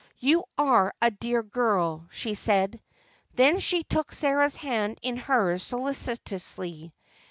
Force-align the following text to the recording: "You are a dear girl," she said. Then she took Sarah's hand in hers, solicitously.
"You 0.17 0.45
are 0.57 0.95
a 0.99 1.11
dear 1.11 1.43
girl," 1.43 2.07
she 2.09 2.33
said. 2.33 2.81
Then 3.35 3.59
she 3.59 3.83
took 3.83 4.11
Sarah's 4.11 4.55
hand 4.55 4.97
in 5.03 5.15
hers, 5.15 5.61
solicitously. 5.61 6.91